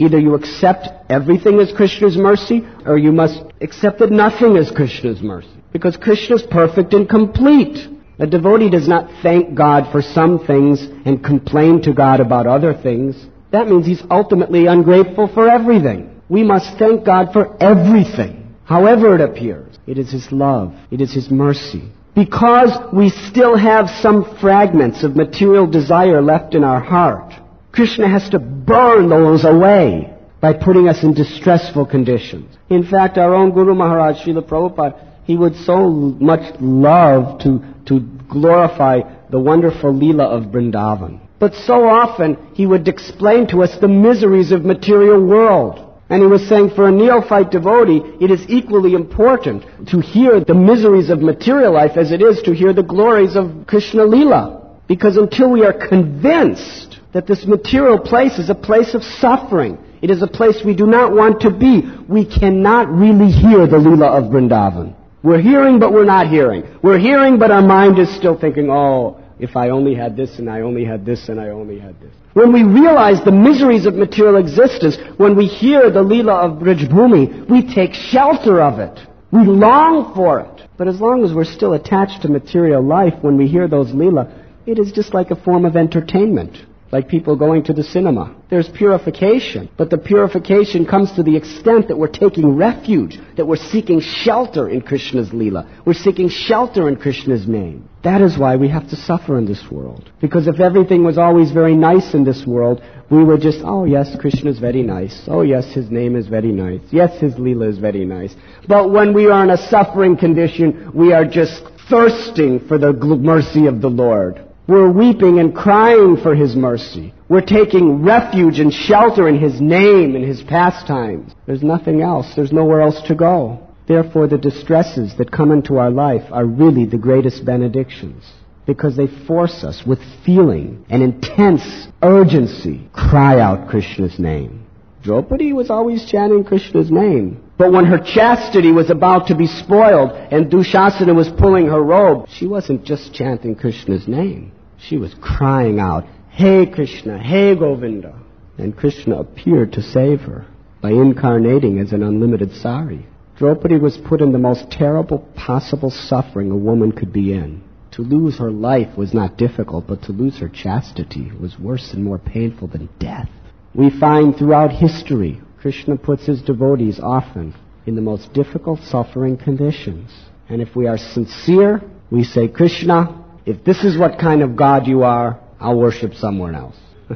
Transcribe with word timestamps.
Either 0.00 0.18
you 0.18 0.34
accept 0.34 0.88
everything 1.10 1.60
as 1.60 1.70
Krishna's 1.76 2.16
mercy, 2.16 2.66
or 2.86 2.96
you 2.96 3.12
must 3.12 3.42
accept 3.60 3.98
that 3.98 4.10
nothing 4.10 4.56
is 4.56 4.70
Krishna's 4.70 5.20
mercy. 5.20 5.52
Because 5.72 5.98
Krishna 5.98 6.36
is 6.36 6.42
perfect 6.42 6.94
and 6.94 7.06
complete. 7.06 7.76
A 8.18 8.26
devotee 8.26 8.70
does 8.70 8.88
not 8.88 9.10
thank 9.22 9.54
God 9.54 9.92
for 9.92 10.00
some 10.00 10.46
things 10.46 10.80
and 11.04 11.22
complain 11.22 11.82
to 11.82 11.92
God 11.92 12.20
about 12.20 12.46
other 12.46 12.72
things. 12.72 13.14
That 13.52 13.68
means 13.68 13.84
he's 13.84 14.02
ultimately 14.10 14.64
ungrateful 14.64 15.28
for 15.34 15.50
everything. 15.50 16.22
We 16.30 16.44
must 16.44 16.78
thank 16.78 17.04
God 17.04 17.34
for 17.34 17.62
everything, 17.62 18.54
however 18.64 19.16
it 19.16 19.20
appears. 19.20 19.76
It 19.86 19.98
is 19.98 20.10
His 20.12 20.32
love. 20.32 20.72
It 20.90 21.02
is 21.02 21.12
His 21.12 21.30
mercy. 21.30 21.92
Because 22.14 22.72
we 22.92 23.10
still 23.10 23.54
have 23.56 23.90
some 24.00 24.38
fragments 24.40 25.04
of 25.04 25.14
material 25.14 25.66
desire 25.66 26.22
left 26.22 26.54
in 26.54 26.64
our 26.64 26.80
heart, 26.80 27.34
Krishna 27.72 28.08
has 28.08 28.28
to 28.30 28.38
burn 28.38 29.08
those 29.08 29.44
away 29.44 30.12
by 30.40 30.54
putting 30.54 30.88
us 30.88 31.02
in 31.02 31.14
distressful 31.14 31.86
conditions. 31.86 32.56
In 32.68 32.84
fact, 32.84 33.18
our 33.18 33.34
own 33.34 33.52
Guru 33.52 33.74
Maharaj, 33.74 34.22
Srila 34.22 34.42
Prabhupada, 34.42 35.06
he 35.24 35.36
would 35.36 35.54
so 35.54 35.88
much 35.88 36.54
love 36.60 37.40
to, 37.42 37.62
to 37.86 38.00
glorify 38.28 39.02
the 39.30 39.38
wonderful 39.38 39.92
Leela 39.92 40.24
of 40.24 40.50
Vrindavan. 40.52 41.20
But 41.38 41.54
so 41.54 41.84
often 41.88 42.36
he 42.54 42.66
would 42.66 42.88
explain 42.88 43.46
to 43.48 43.62
us 43.62 43.78
the 43.80 43.88
miseries 43.88 44.50
of 44.52 44.64
material 44.64 45.24
world. 45.24 45.86
And 46.08 46.20
he 46.20 46.26
was 46.26 46.48
saying 46.48 46.70
for 46.70 46.88
a 46.88 46.92
neophyte 46.92 47.52
devotee, 47.52 48.02
it 48.20 48.32
is 48.32 48.44
equally 48.48 48.94
important 48.94 49.62
to 49.88 50.00
hear 50.00 50.40
the 50.40 50.54
miseries 50.54 51.08
of 51.08 51.20
material 51.20 51.72
life 51.72 51.96
as 51.96 52.10
it 52.10 52.20
is 52.20 52.42
to 52.42 52.52
hear 52.52 52.72
the 52.72 52.82
glories 52.82 53.36
of 53.36 53.66
Krishna 53.68 54.04
Lila. 54.04 54.76
Because 54.88 55.16
until 55.16 55.52
we 55.52 55.64
are 55.64 55.72
convinced 55.72 56.99
that 57.12 57.26
this 57.26 57.44
material 57.46 57.98
place 57.98 58.38
is 58.38 58.50
a 58.50 58.54
place 58.54 58.94
of 58.94 59.02
suffering, 59.02 59.78
it 60.00 60.10
is 60.10 60.22
a 60.22 60.26
place 60.26 60.62
we 60.64 60.74
do 60.74 60.86
not 60.86 61.12
want 61.12 61.40
to 61.42 61.50
be, 61.50 61.82
we 62.08 62.24
cannot 62.24 62.88
really 62.88 63.30
hear 63.30 63.66
the 63.66 63.78
Lila 63.78 64.18
of 64.18 64.32
Vrindavan. 64.32 64.94
We're 65.22 65.40
hearing, 65.40 65.78
but 65.78 65.92
we're 65.92 66.04
not 66.04 66.28
hearing. 66.28 66.64
We're 66.82 66.98
hearing, 66.98 67.38
but 67.38 67.50
our 67.50 67.62
mind 67.62 67.98
is 67.98 68.14
still 68.14 68.38
thinking, 68.38 68.70
oh, 68.70 69.20
if 69.38 69.56
I 69.56 69.70
only 69.70 69.94
had 69.94 70.16
this 70.16 70.38
and 70.38 70.48
I 70.48 70.60
only 70.60 70.84
had 70.84 71.04
this 71.04 71.28
and 71.28 71.40
I 71.40 71.48
only 71.48 71.78
had 71.78 72.00
this. 72.00 72.12
When 72.32 72.52
we 72.52 72.62
realize 72.62 73.22
the 73.24 73.32
miseries 73.32 73.86
of 73.86 73.94
material 73.94 74.36
existence, 74.36 74.96
when 75.16 75.36
we 75.36 75.46
hear 75.46 75.90
the 75.90 76.02
Leela 76.02 76.44
of 76.44 76.58
Brijbhumi, 76.58 77.50
we 77.50 77.74
take 77.74 77.92
shelter 77.92 78.62
of 78.62 78.78
it. 78.78 78.98
We 79.32 79.44
long 79.44 80.14
for 80.14 80.40
it. 80.40 80.68
But 80.78 80.88
as 80.88 81.00
long 81.00 81.24
as 81.24 81.34
we're 81.34 81.44
still 81.44 81.74
attached 81.74 82.22
to 82.22 82.28
material 82.28 82.82
life, 82.82 83.14
when 83.20 83.36
we 83.36 83.46
hear 83.46 83.68
those 83.68 83.88
Leela, 83.88 84.32
it 84.64 84.78
is 84.78 84.92
just 84.92 85.12
like 85.12 85.30
a 85.30 85.36
form 85.36 85.64
of 85.64 85.76
entertainment 85.76 86.56
like 86.92 87.08
people 87.08 87.36
going 87.36 87.62
to 87.64 87.72
the 87.72 87.84
cinema. 87.84 88.34
There's 88.50 88.68
purification, 88.68 89.70
but 89.78 89.90
the 89.90 89.98
purification 89.98 90.86
comes 90.86 91.12
to 91.12 91.22
the 91.22 91.36
extent 91.36 91.88
that 91.88 91.96
we're 91.96 92.08
taking 92.08 92.56
refuge, 92.56 93.18
that 93.36 93.46
we're 93.46 93.56
seeking 93.56 94.00
shelter 94.00 94.68
in 94.68 94.80
Krishna's 94.80 95.30
Leela. 95.30 95.68
We're 95.86 95.94
seeking 95.94 96.28
shelter 96.28 96.88
in 96.88 96.96
Krishna's 96.96 97.46
name. 97.46 97.88
That 98.02 98.22
is 98.22 98.36
why 98.36 98.56
we 98.56 98.68
have 98.68 98.88
to 98.90 98.96
suffer 98.96 99.38
in 99.38 99.46
this 99.46 99.70
world. 99.70 100.10
Because 100.20 100.48
if 100.48 100.58
everything 100.58 101.04
was 101.04 101.18
always 101.18 101.52
very 101.52 101.76
nice 101.76 102.14
in 102.14 102.24
this 102.24 102.44
world, 102.44 102.82
we 103.10 103.22
would 103.22 103.40
just, 103.40 103.60
oh 103.62 103.84
yes, 103.84 104.16
Krishna 104.18 104.50
is 104.50 104.58
very 104.58 104.82
nice. 104.82 105.22
Oh 105.28 105.42
yes, 105.42 105.72
his 105.72 105.90
name 105.90 106.16
is 106.16 106.26
very 106.26 106.50
nice. 106.52 106.80
Yes, 106.90 107.20
his 107.20 107.34
Leela 107.34 107.68
is 107.68 107.78
very 107.78 108.04
nice. 108.04 108.34
But 108.66 108.90
when 108.90 109.14
we 109.14 109.26
are 109.26 109.44
in 109.44 109.50
a 109.50 109.68
suffering 109.68 110.16
condition, 110.16 110.90
we 110.92 111.12
are 111.12 111.24
just 111.24 111.62
thirsting 111.88 112.66
for 112.66 112.78
the 112.78 112.92
mercy 112.92 113.66
of 113.66 113.80
the 113.80 113.90
Lord. 113.90 114.49
We're 114.70 114.88
weeping 114.88 115.40
and 115.40 115.52
crying 115.52 116.16
for 116.16 116.32
His 116.32 116.54
mercy. 116.54 117.12
We're 117.28 117.40
taking 117.40 118.04
refuge 118.04 118.60
and 118.60 118.72
shelter 118.72 119.28
in 119.28 119.36
His 119.36 119.60
name 119.60 120.14
and 120.14 120.24
His 120.24 120.44
pastimes. 120.44 121.34
There's 121.44 121.64
nothing 121.64 122.02
else. 122.02 122.34
There's 122.36 122.52
nowhere 122.52 122.80
else 122.80 123.02
to 123.08 123.16
go. 123.16 123.66
Therefore, 123.88 124.28
the 124.28 124.38
distresses 124.38 125.16
that 125.18 125.32
come 125.32 125.50
into 125.50 125.78
our 125.78 125.90
life 125.90 126.22
are 126.30 126.44
really 126.44 126.84
the 126.84 126.98
greatest 126.98 127.44
benedictions 127.44 128.22
because 128.64 128.96
they 128.96 129.08
force 129.26 129.64
us 129.64 129.82
with 129.84 129.98
feeling 130.24 130.86
and 130.88 131.02
intense 131.02 131.88
urgency 132.00 132.88
cry 132.92 133.40
out 133.40 133.68
Krishna's 133.68 134.20
name. 134.20 134.64
Draupadi 135.02 135.52
was 135.52 135.68
always 135.68 136.08
chanting 136.08 136.44
Krishna's 136.44 136.92
name. 136.92 137.42
But 137.58 137.72
when 137.72 137.86
her 137.86 137.98
chastity 137.98 138.70
was 138.70 138.88
about 138.88 139.26
to 139.26 139.34
be 139.34 139.48
spoiled 139.48 140.12
and 140.12 140.48
Dushasana 140.48 141.12
was 141.12 141.28
pulling 141.28 141.66
her 141.66 141.82
robe, 141.82 142.28
she 142.28 142.46
wasn't 142.46 142.84
just 142.84 143.12
chanting 143.12 143.56
Krishna's 143.56 144.06
name. 144.06 144.52
She 144.80 144.96
was 144.96 145.14
crying 145.20 145.78
out, 145.78 146.04
Hey 146.30 146.66
Krishna, 146.66 147.18
Hey 147.18 147.54
Govinda. 147.54 148.18
And 148.58 148.76
Krishna 148.76 149.16
appeared 149.16 149.72
to 149.74 149.82
save 149.82 150.22
her 150.22 150.46
by 150.80 150.90
incarnating 150.90 151.78
as 151.78 151.92
an 151.92 152.02
unlimited 152.02 152.52
sari. 152.52 153.06
Draupadi 153.36 153.78
was 153.78 153.96
put 153.96 154.20
in 154.20 154.32
the 154.32 154.38
most 154.38 154.70
terrible 154.70 155.18
possible 155.34 155.90
suffering 155.90 156.50
a 156.50 156.56
woman 156.56 156.92
could 156.92 157.12
be 157.12 157.32
in. 157.32 157.62
To 157.92 158.02
lose 158.02 158.38
her 158.38 158.50
life 158.50 158.96
was 158.96 159.14
not 159.14 159.36
difficult, 159.36 159.86
but 159.86 160.02
to 160.02 160.12
lose 160.12 160.38
her 160.38 160.48
chastity 160.48 161.32
was 161.40 161.58
worse 161.58 161.92
and 161.92 162.04
more 162.04 162.18
painful 162.18 162.68
than 162.68 162.88
death. 162.98 163.28
We 163.74 163.90
find 163.98 164.36
throughout 164.36 164.72
history, 164.72 165.40
Krishna 165.60 165.96
puts 165.96 166.26
his 166.26 166.42
devotees 166.42 167.00
often 167.00 167.54
in 167.86 167.94
the 167.94 168.02
most 168.02 168.32
difficult 168.32 168.80
suffering 168.80 169.36
conditions. 169.36 170.10
And 170.48 170.60
if 170.60 170.76
we 170.76 170.86
are 170.86 170.98
sincere, 170.98 171.82
we 172.10 172.24
say, 172.24 172.48
Krishna, 172.48 173.19
if 173.46 173.64
this 173.64 173.84
is 173.84 173.98
what 173.98 174.18
kind 174.18 174.42
of 174.42 174.56
God 174.56 174.86
you 174.86 175.02
are, 175.02 175.40
I'll 175.58 175.78
worship 175.78 176.14
someone 176.14 176.54
else. 176.54 176.76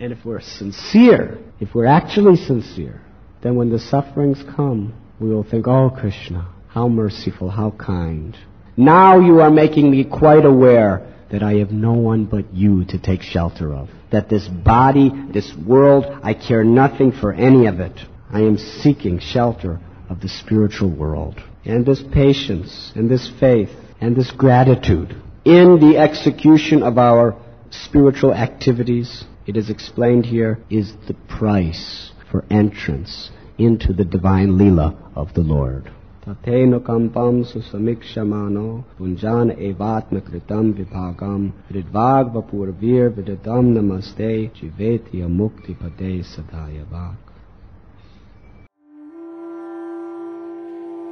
and 0.00 0.12
if 0.12 0.24
we're 0.24 0.40
sincere, 0.40 1.38
if 1.60 1.74
we're 1.74 1.86
actually 1.86 2.36
sincere, 2.36 3.00
then 3.42 3.56
when 3.56 3.70
the 3.70 3.78
sufferings 3.78 4.42
come, 4.56 4.94
we 5.20 5.30
will 5.30 5.44
think, 5.44 5.66
oh 5.66 5.90
Krishna, 5.90 6.52
how 6.68 6.88
merciful, 6.88 7.50
how 7.50 7.70
kind. 7.72 8.36
Now 8.76 9.20
you 9.20 9.40
are 9.40 9.50
making 9.50 9.90
me 9.90 10.04
quite 10.04 10.44
aware 10.44 11.14
that 11.30 11.42
I 11.42 11.54
have 11.54 11.70
no 11.70 11.92
one 11.92 12.24
but 12.24 12.52
you 12.52 12.84
to 12.86 12.98
take 12.98 13.22
shelter 13.22 13.72
of. 13.72 13.88
That 14.10 14.28
this 14.28 14.46
body, 14.48 15.10
this 15.32 15.52
world, 15.66 16.06
I 16.22 16.34
care 16.34 16.64
nothing 16.64 17.12
for 17.12 17.32
any 17.32 17.66
of 17.66 17.80
it. 17.80 17.98
I 18.30 18.40
am 18.40 18.58
seeking 18.58 19.20
shelter 19.20 19.80
of 20.08 20.20
the 20.20 20.28
spiritual 20.28 20.90
world. 20.90 21.40
And 21.64 21.86
this 21.86 22.02
patience 22.12 22.92
and 22.94 23.10
this 23.10 23.30
faith 23.40 23.70
and 24.01 24.15
this 24.15 24.31
gratitude 24.31 25.15
in 25.45 25.79
the 25.79 25.97
execution 25.97 26.83
of 26.83 26.97
our 26.97 27.35
spiritual 27.71 28.33
activities, 28.33 29.23
it 29.47 29.57
is 29.57 29.69
explained 29.69 30.25
here, 30.25 30.59
is 30.69 30.93
the 31.07 31.15
price 31.27 32.11
for 32.29 32.45
entrance 32.49 33.31
into 33.57 33.93
the 33.93 34.05
divine 34.05 34.51
Leela 34.59 34.95
of 35.15 35.33
the 35.33 35.41
Lord. 35.41 35.91
तथेन 36.27 36.77
कम्पम 36.87 37.41
सुसमीक्षमानो 37.49 38.67
पुञ्जान 38.97 39.51
एवात्म 39.67 40.19
कृतम 40.27 40.71
विभागम 40.79 41.47
हृद्वाग 41.69 42.35
वपूर्वीर 42.35 43.07
विदतम 43.15 43.71
नमस्ते 43.77 44.29
जीवेति 44.59 45.21
मुक्ति 45.39 45.73
पते 45.81 46.11
सदाय 46.33 46.85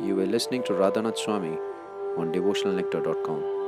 You 0.06 0.16
were 0.16 0.28
listening 0.28 0.64
to 0.68 0.74
Radhanath 0.74 1.18
Swami 1.18 1.58
on 2.17 2.33
devotionalnectar.com. 2.33 3.62